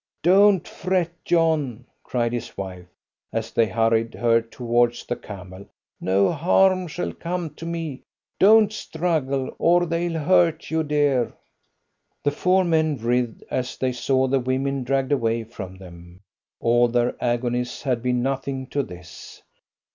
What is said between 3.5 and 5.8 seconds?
they hurried her towards the camel.